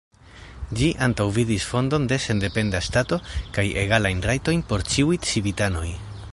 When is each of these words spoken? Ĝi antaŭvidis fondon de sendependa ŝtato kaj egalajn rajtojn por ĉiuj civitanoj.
Ĝi 0.77 0.87
antaŭvidis 1.07 1.67
fondon 1.73 2.07
de 2.13 2.19
sendependa 2.23 2.81
ŝtato 2.87 3.21
kaj 3.59 3.67
egalajn 3.85 4.27
rajtojn 4.31 4.67
por 4.73 4.89
ĉiuj 4.95 5.23
civitanoj. 5.31 5.89